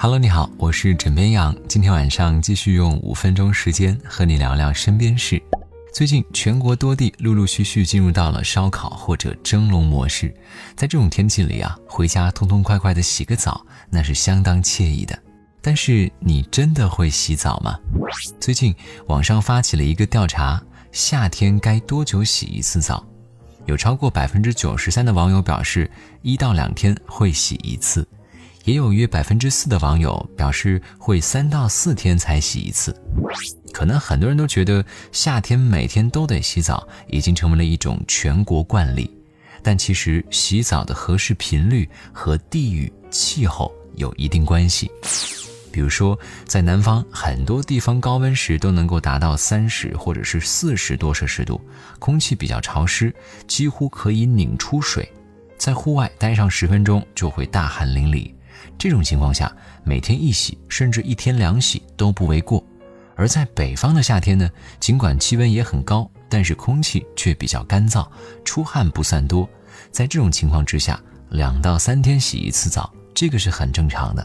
[0.00, 1.52] Hello，你好，我是枕边羊。
[1.66, 5.42] 今天晚上继续用五分钟时间和你聊聊身边事。
[5.92, 10.32] 最近全国多地陆陆续续进入到了烧烤或者蒸笼模式，
[10.76, 15.18] 在这种天气里啊，回家痛痛快快的洗个澡，那是相当惬意的。
[15.60, 17.76] 但是你真的会洗澡吗？
[18.38, 18.72] 最近
[19.08, 20.62] 网上发起了一个调查，
[20.92, 23.04] 夏天该多久洗一次澡？
[23.66, 25.90] 有超过百分之九十三的网友表示，
[26.22, 28.06] 一到两天会洗一次。
[28.68, 32.94] 也有约百分之四的网友表示会三到四天才洗一次，
[33.72, 39.10] 可能很多人都觉得夏天每天都得洗澡已经成为了一种全国惯例，
[39.62, 44.90] 但其实洗澡的合适频率和地域气候有一定关系。
[45.72, 51.58] 比如说，在南方很多地方高温时都能够达到三十或者是四十多摄氏度，
[51.98, 53.14] 空气比较潮湿，
[53.46, 55.10] 几乎可以拧出水，
[55.56, 58.30] 在户外待上十分钟就会大汗淋漓。
[58.78, 62.64] 这种情况下，每天一洗，甚至一天两洗都不为过。
[63.16, 68.08] 而在北方的夏天呢，尽管气温也很高，但是空气却比较干燥，
[68.44, 69.48] 出汗不算多。
[69.90, 74.24] 在这种情况之下，两到三天洗一次澡，这个是很正常的。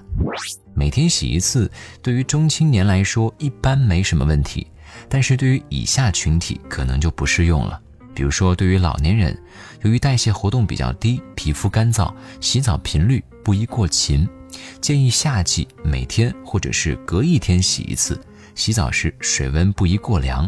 [0.75, 4.67] 每天洗一次，对于中青年来说一般没什么问题，
[5.09, 7.81] 但是对于以下群体可能就不适用了。
[8.13, 9.37] 比如说，对于老年人，
[9.81, 14.27] 由于代谢活动比较低，皮肤干燥，洗澡频率不宜过勤。
[14.79, 18.19] 建议夏季每天或者是隔一天洗一次，
[18.53, 20.47] 洗澡时水温不宜过凉。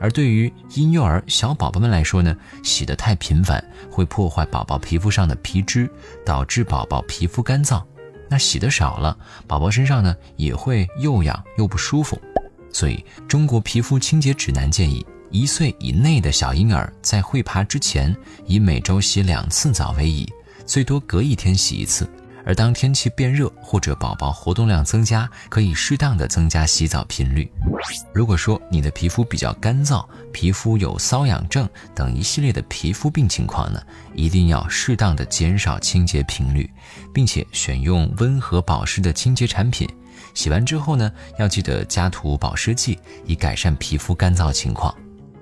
[0.00, 5.88] 而对于婴幼儿小宝宝们来说呢，洗得太频繁会破坏宝宝皮肤上的皮脂，
[6.24, 7.82] 导致宝宝皮肤干燥。
[8.28, 12.20] 那洗得少了，宝宝身上呢也会又痒又不舒服。
[12.72, 20.26] 所以中国皮肤清洁指南建议，一岁以内的小婴儿在会爬之前，以每周洗两次澡为宜，
[20.64, 22.08] 最多隔一天洗一次。
[22.46, 27.46] 而当天气变热或者宝宝活动量增加，可以适当的增加洗澡频率。
[28.14, 33.82] 如果说你的皮肤比较干燥，皮肤有瘙痒症等一系列的皮肤病情况呢，
[34.14, 36.70] 一定要适当的减少清洁频率，
[37.12, 39.86] 并且选用温和保湿的清洁产品。
[40.32, 44.94] 洗完之后呢，要记得加涂保湿剂，以改善皮肤干燥情况。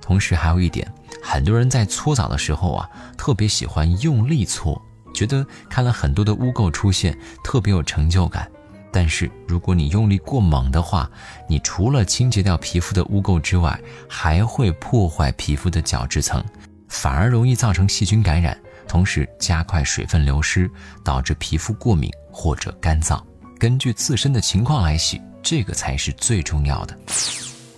[0.04, 0.86] 同时还有一点，
[1.22, 4.78] 很多人在搓澡的时候啊，特别喜欢用力搓。
[5.14, 8.46] 觉得看了很多的污垢出现，特别有成就感。
[8.92, 11.10] 但是如果你用力过猛的话，
[11.48, 16.44] 你除了清洁掉皮肤的污垢之外，还会破坏皮肤的角质层，
[16.86, 20.70] 反而容易造成细菌感染，同时加快水分流失，
[21.02, 23.18] 导致皮肤过敏或者干燥。
[23.58, 26.94] 根据自身的情况来洗，这个才是最重要的。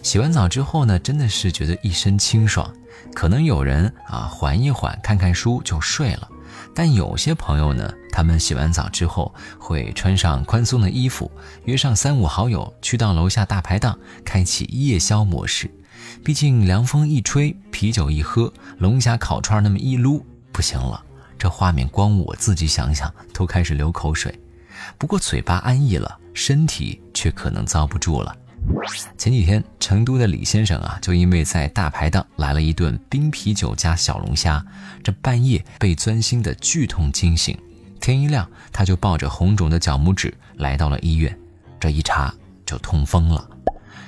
[0.06, 2.72] 洗完澡之后呢，真的是觉得一身清爽。
[3.12, 6.28] 可能有人啊，缓一缓，看看书就睡了。
[6.72, 11.28] 但有些朋友呢，他们洗完澡之后会穿上宽松的衣服，
[11.64, 15.68] 约上三五好友去到楼下大排档，开启夜宵模式。
[16.22, 21.02] 毕竟凉风一吹，啤酒一喝，龙虾烤串那么一撸，不行了，
[21.36, 24.32] 这画面光我自己想想都开始流口水。
[24.98, 28.36] 不过嘴巴安逸了，身体却可能遭不住了。
[29.16, 34.64] 前几天，成都的李先生啊，就因为在大排档来了一顿冰啤酒加小龙虾，
[35.02, 37.56] 这半夜被钻心的剧痛惊醒。
[38.00, 41.36] 天一亮，他就抱着红肿的脚拇指来到了医院，
[41.80, 42.32] 这一查
[42.64, 43.48] 就痛风了。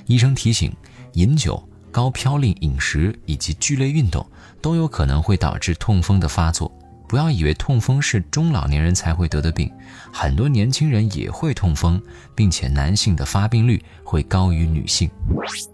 [0.06, 0.72] 医生提醒，
[1.14, 4.24] 饮酒、高嘌呤饮食以及剧烈运动
[4.60, 6.70] 都有可能会导致痛风的发作。
[7.08, 9.72] 不要以为痛风是中老年人才会得的病，
[10.12, 12.00] 很多年轻人也会痛风，
[12.34, 15.10] 并且男性的发病率会高于女性。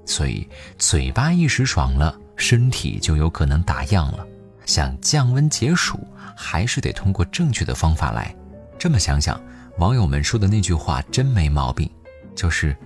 [0.07, 4.25] 所以嘴巴一时爽了，身体就有可能打烊了。
[4.65, 5.99] 想降温解暑，
[6.37, 8.35] 还是得通过正确的方法来。
[8.79, 9.39] 这么想想，
[9.79, 11.91] 网友们说的那句话真没毛病，
[12.37, 12.77] 就是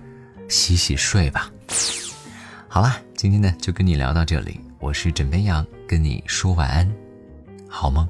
[0.49, 1.51] 洗洗睡吧。
[2.67, 6.91] 好了，今天呢就跟你聊到这里，我是枕边羊，跟你说晚安，
[7.69, 8.09] 好吗？